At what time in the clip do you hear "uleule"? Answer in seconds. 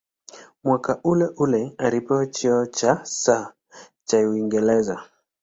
1.09-1.61